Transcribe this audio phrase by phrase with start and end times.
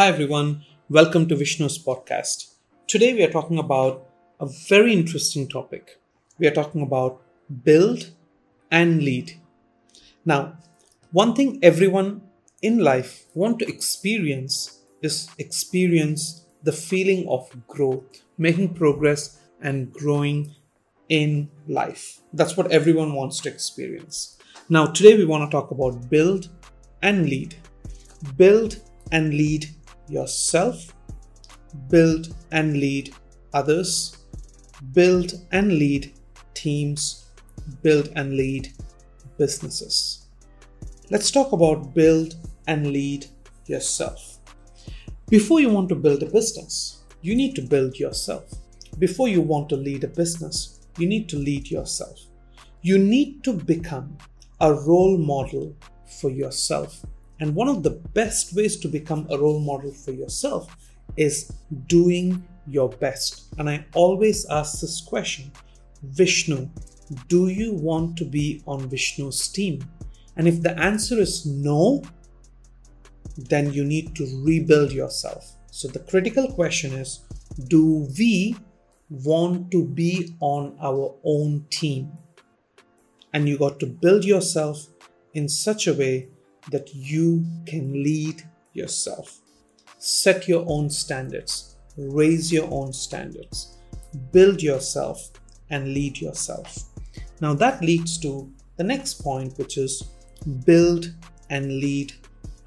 [0.00, 2.54] Hi everyone, welcome to Vishnu's podcast.
[2.86, 4.06] Today we are talking about
[4.40, 6.00] a very interesting topic.
[6.38, 7.20] We are talking about
[7.64, 8.10] build
[8.70, 9.38] and lead.
[10.24, 10.56] Now,
[11.12, 12.22] one thing everyone
[12.62, 20.54] in life want to experience is experience the feeling of growth, making progress and growing
[21.10, 22.22] in life.
[22.32, 24.38] That's what everyone wants to experience.
[24.70, 26.48] Now, today we want to talk about build
[27.02, 27.54] and lead.
[28.38, 28.80] Build
[29.12, 29.66] and lead
[30.10, 30.94] yourself,
[31.88, 33.14] build and lead
[33.52, 34.16] others,
[34.92, 36.12] build and lead
[36.54, 37.26] teams,
[37.82, 38.72] build and lead
[39.38, 40.26] businesses.
[41.10, 42.34] Let's talk about build
[42.66, 43.26] and lead
[43.66, 44.38] yourself.
[45.28, 48.52] Before you want to build a business, you need to build yourself.
[48.98, 52.18] Before you want to lead a business, you need to lead yourself.
[52.82, 54.18] You need to become
[54.60, 55.76] a role model
[56.20, 57.04] for yourself
[57.40, 60.76] and one of the best ways to become a role model for yourself
[61.16, 61.50] is
[61.86, 63.46] doing your best.
[63.58, 65.50] And I always ask this question
[66.02, 66.68] Vishnu,
[67.28, 69.80] do you want to be on Vishnu's team?
[70.36, 72.02] And if the answer is no,
[73.36, 75.56] then you need to rebuild yourself.
[75.70, 77.20] So the critical question is
[77.68, 78.56] do we
[79.08, 82.12] want to be on our own team?
[83.32, 84.86] And you got to build yourself
[85.34, 86.28] in such a way
[86.70, 89.40] that you can lead yourself.
[89.98, 93.78] Set your own standards, raise your own standards,
[94.32, 95.30] build yourself,
[95.70, 96.84] and lead yourself.
[97.40, 100.02] Now, that leads to the next point, which is
[100.64, 101.12] build
[101.48, 102.12] and lead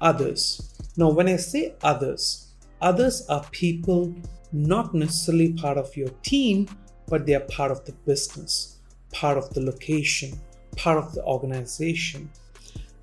[0.00, 0.74] others.
[0.96, 4.14] Now, when I say others, others are people
[4.52, 6.68] not necessarily part of your team,
[7.08, 8.78] but they are part of the business,
[9.12, 10.38] part of the location,
[10.76, 12.30] part of the organization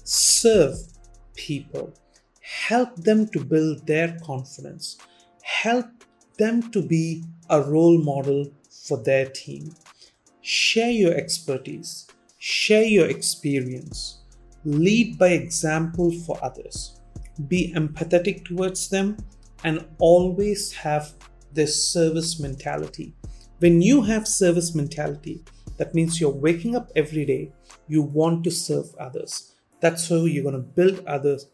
[0.03, 0.77] serve
[1.35, 1.93] people,
[2.41, 4.97] help them to build their confidence,
[5.43, 5.87] help
[6.37, 8.51] them to be a role model
[8.85, 9.73] for their team.
[10.41, 12.07] Share your expertise,
[12.39, 14.21] share your experience,
[14.65, 16.99] lead by example for others,
[17.47, 19.17] be empathetic towards them,
[19.63, 21.13] and always have
[21.53, 23.13] this service mentality.
[23.59, 25.43] When you have service mentality,
[25.77, 27.51] that means you're waking up every day,
[27.87, 29.50] you want to serve others
[29.81, 31.47] that's how you're going to build others.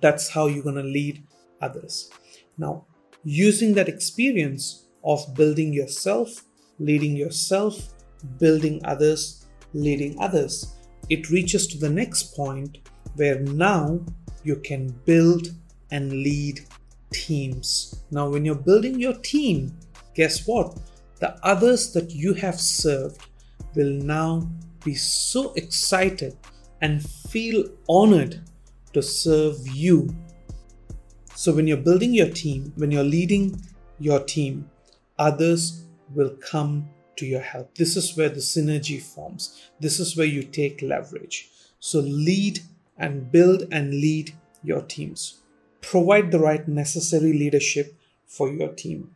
[0.00, 1.24] That's how you're going to lead
[1.60, 2.10] others.
[2.56, 2.86] Now,
[3.24, 6.44] using that experience of building yourself,
[6.78, 7.94] leading yourself,
[8.38, 10.76] building others, leading others,
[11.10, 12.78] it reaches to the next point
[13.16, 14.00] where now
[14.44, 15.48] you can build
[15.90, 16.60] and lead
[17.12, 18.04] teams.
[18.10, 19.76] Now, when you're building your team,
[20.14, 20.78] guess what?
[21.20, 23.26] The others that you have served
[23.74, 24.48] will now
[24.84, 26.36] be so excited
[26.84, 28.42] and feel honored
[28.92, 30.14] to serve you.
[31.34, 33.58] So, when you're building your team, when you're leading
[33.98, 34.70] your team,
[35.18, 37.74] others will come to your help.
[37.74, 39.70] This is where the synergy forms.
[39.80, 41.48] This is where you take leverage.
[41.80, 42.60] So, lead
[42.98, 45.40] and build and lead your teams.
[45.80, 47.94] Provide the right necessary leadership
[48.26, 49.12] for your team.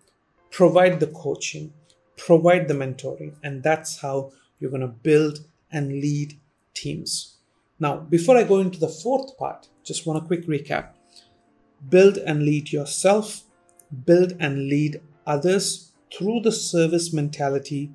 [0.51, 1.75] Provide the coaching,
[2.17, 5.41] provide the mentoring, and that's how you're going to build
[5.71, 6.39] and lead
[6.73, 7.38] teams.
[7.81, 10.91] Now, before I go into the fourth part, just want a quick recap.
[11.89, 13.43] Build and lead yourself,
[14.05, 17.93] build and lead others through the service mentality,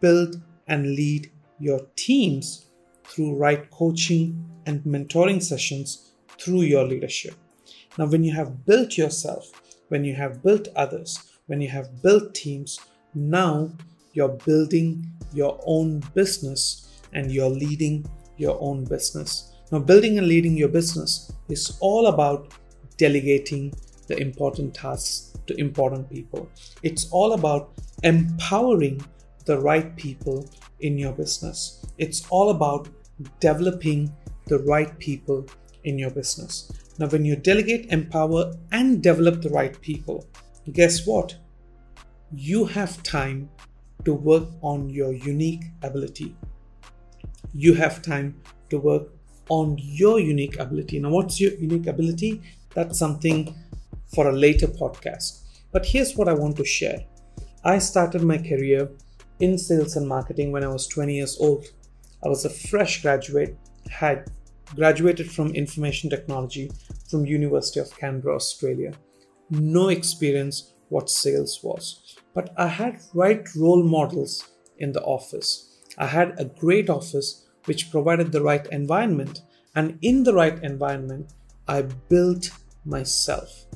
[0.00, 1.30] build and lead
[1.60, 2.66] your teams
[3.04, 7.34] through right coaching and mentoring sessions through your leadership.
[7.98, 9.52] Now, when you have built yourself,
[9.88, 12.80] when you have built others, when you have built teams,
[13.14, 13.70] now
[14.14, 18.04] you're building your own business and you're leading
[18.42, 19.52] your own business.
[19.70, 22.52] Now, building and leading your business is all about
[22.98, 23.72] delegating
[24.08, 26.48] the important tasks to important people.
[26.82, 29.00] It's all about empowering
[29.46, 30.48] the right people
[30.80, 31.84] in your business.
[31.98, 32.88] It's all about
[33.40, 34.12] developing
[34.46, 35.46] the right people
[35.84, 36.70] in your business.
[36.98, 40.26] Now, when you delegate, empower, and develop the right people,
[40.72, 41.36] guess what?
[42.34, 43.48] You have time
[44.04, 46.36] to work on your unique ability
[47.54, 48.40] you have time
[48.70, 49.08] to work
[49.48, 50.98] on your unique ability.
[50.98, 52.40] Now, what's your unique ability?
[52.74, 53.54] That's something
[54.14, 55.42] for a later podcast.
[55.72, 57.04] But here's what I want to share
[57.64, 58.90] I started my career
[59.40, 61.66] in sales and marketing when I was 20 years old.
[62.24, 63.56] I was a fresh graduate,
[63.90, 64.30] had
[64.74, 66.70] graduated from information technology
[67.10, 68.92] from University of Canberra, Australia.
[69.50, 74.48] No experience what sales was, but I had right role models
[74.78, 75.80] in the office.
[75.98, 79.42] I had a great office which provided the right environment,
[79.74, 81.32] and in the right environment,
[81.68, 82.50] I built
[82.84, 83.66] myself.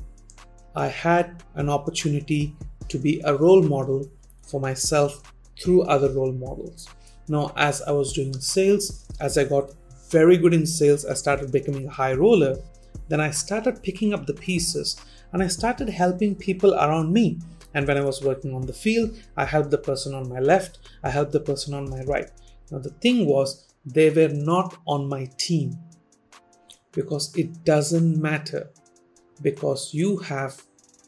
[0.75, 2.55] I had an opportunity
[2.89, 4.09] to be a role model
[4.43, 5.21] for myself
[5.59, 6.87] through other role models.
[7.27, 9.71] Now, as I was doing sales, as I got
[10.09, 12.57] very good in sales, I started becoming a high roller.
[13.09, 15.01] Then I started picking up the pieces
[15.33, 17.39] and I started helping people around me.
[17.73, 20.79] And when I was working on the field, I helped the person on my left,
[21.03, 22.29] I helped the person on my right.
[22.71, 25.77] Now, the thing was, they were not on my team
[26.91, 28.69] because it doesn't matter
[29.41, 30.61] because you have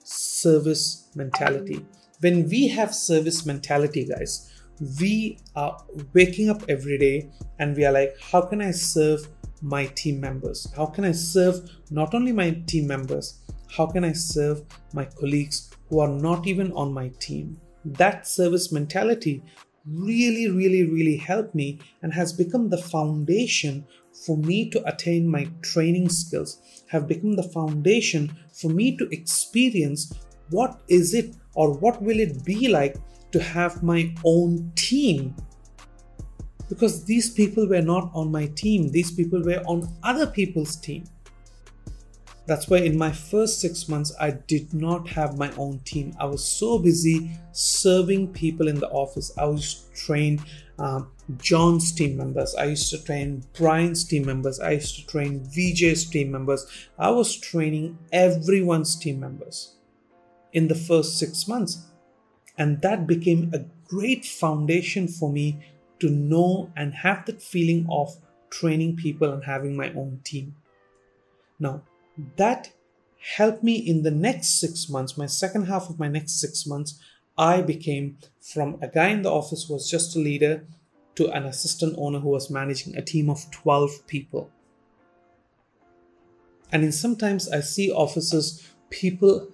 [0.03, 1.85] service mentality.
[2.21, 4.51] When we have service mentality, guys,
[4.99, 5.77] we are
[6.13, 9.27] waking up every day and we are like, how can I serve
[9.61, 10.71] my team members?
[10.75, 13.41] How can I serve not only my team members,
[13.75, 17.59] how can I serve my colleagues who are not even on my team?
[17.85, 19.43] That service mentality
[19.85, 23.85] really, really, really helped me and has become the foundation
[24.25, 30.13] for me to attain my training skills, have become the foundation for me to experience
[30.49, 32.97] what is it or what will it be like
[33.31, 35.35] to have my own team.
[36.67, 38.89] Because these people were not on my team.
[38.91, 41.03] These people were on other people's team
[42.49, 46.15] that's why in my first six months i did not have my own team.
[46.19, 49.31] I was so busy serving people in the office.
[49.37, 50.41] I was trained
[50.79, 52.55] um, john's team members.
[52.55, 54.59] I used to train brian's team members.
[54.59, 56.65] I used to train vj's team members.
[56.97, 59.75] I was training everyone's team members
[60.51, 61.85] in the first six months.
[62.57, 65.59] And that became a great foundation for me
[65.99, 68.15] to know and have that feeling of
[68.49, 70.55] training people and having my own team.
[71.59, 71.83] Now,
[72.37, 72.71] that
[73.35, 76.99] helped me in the next six months, my second half of my next six months.
[77.37, 80.65] I became from a guy in the office who was just a leader
[81.15, 84.51] to an assistant owner who was managing a team of 12 people.
[86.71, 89.49] And in sometimes I see offices, people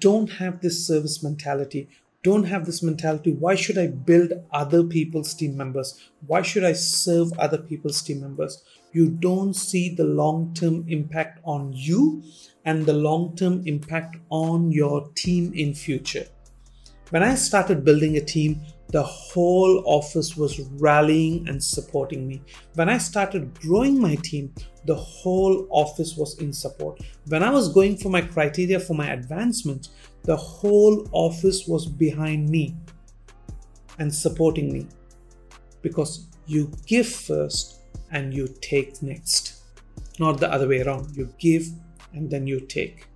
[0.00, 1.88] don't have this service mentality
[2.22, 6.72] don't have this mentality why should i build other people's team members why should i
[6.72, 8.62] serve other people's team members
[8.92, 12.22] you don't see the long term impact on you
[12.64, 16.26] and the long term impact on your team in future
[17.10, 22.40] when i started building a team the whole office was rallying and supporting me.
[22.74, 24.54] When I started growing my team,
[24.86, 27.00] the whole office was in support.
[27.26, 29.90] When I was going for my criteria for my advancement,
[30.22, 32.76] the whole office was behind me
[33.98, 34.86] and supporting me
[35.82, 37.77] because you give first
[38.10, 39.62] and you take next,
[40.18, 41.16] not the other way around.
[41.16, 41.66] You give
[42.12, 43.06] and then you take.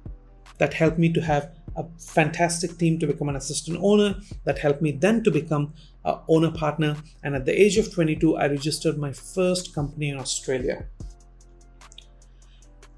[0.59, 4.83] That helped me to have a fantastic team to become an assistant owner that helped
[4.83, 5.73] me then to become
[6.05, 10.19] a owner partner and at the age of 22 i registered my first company in
[10.19, 10.85] australia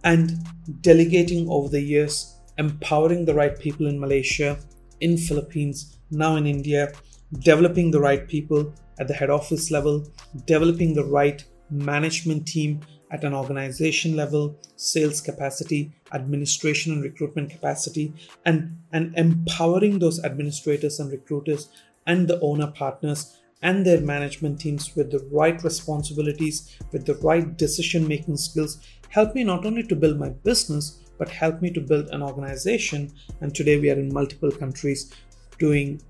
[0.03, 0.33] and
[0.81, 4.59] delegating over the years empowering the right people in malaysia
[5.01, 6.93] in philippines now in india
[7.41, 10.05] developing the right people at the head office level
[10.47, 12.81] developing the right management team
[13.11, 18.13] at an organization level, sales capacity, administration and recruitment capacity,
[18.45, 21.69] and, and empowering those administrators and recruiters
[22.07, 27.57] and the owner partners and their management teams with the right responsibilities, with the right
[27.57, 28.79] decision making skills,
[29.09, 33.13] help me not only to build my business, but help me to build an organization.
[33.41, 35.13] And today we are in multiple countries
[35.59, 36.03] doing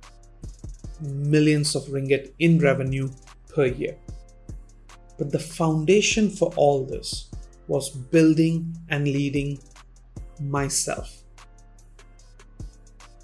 [1.01, 3.11] millions of ringgit in revenue
[3.55, 3.97] per year.
[5.19, 7.31] But the foundation for all this
[7.69, 9.59] was building and leading
[10.41, 11.23] myself.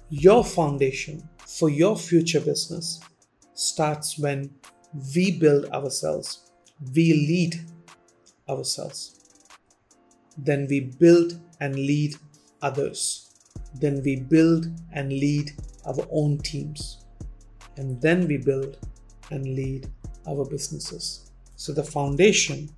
[0.09, 2.99] Your foundation for your future business
[3.53, 4.49] starts when
[5.15, 6.51] we build ourselves,
[6.95, 7.59] we lead
[8.49, 9.21] ourselves.
[10.37, 12.15] Then we build and lead
[12.61, 13.31] others.
[13.75, 15.51] Then we build and lead
[15.85, 17.05] our own teams.
[17.77, 18.77] And then we build
[19.29, 19.87] and lead
[20.27, 21.30] our businesses.
[21.61, 22.71] So the foundation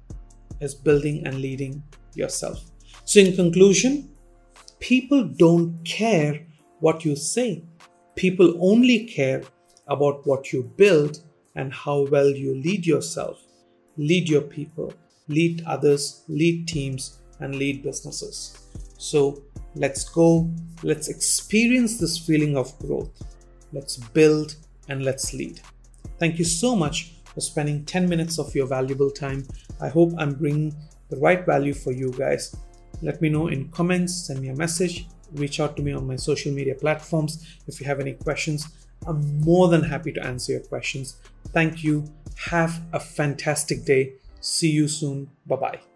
[0.60, 1.82] is building and leading
[2.16, 2.66] yourself.
[3.06, 4.10] So, in conclusion,
[4.82, 6.46] people don't care
[6.82, 7.64] what you say,
[8.18, 9.42] people only care
[9.88, 11.20] about what you build
[11.56, 13.42] and how well you lead yourself,
[13.96, 14.94] lead your people,
[15.30, 18.68] lead others, lead teams, and lead businesses.
[18.98, 19.44] So,
[19.76, 20.52] let's go,
[20.84, 23.24] let's experience this feeling of growth.
[23.72, 24.58] Let's build
[24.90, 25.62] and let's lead.
[26.20, 29.46] Thank you so much for spending 10 minutes of your valuable time.
[29.82, 30.76] I hope I'm bringing
[31.10, 32.56] the right value for you guys.
[33.02, 36.16] Let me know in comments, send me a message, reach out to me on my
[36.16, 38.68] social media platforms if you have any questions.
[39.06, 41.18] I'm more than happy to answer your questions.
[41.50, 42.06] Thank you.
[42.38, 44.14] Have a fantastic day.
[44.40, 45.30] See you soon.
[45.46, 45.93] Bye bye.